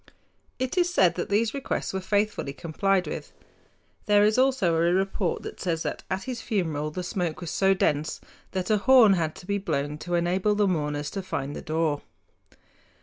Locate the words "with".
3.05-3.31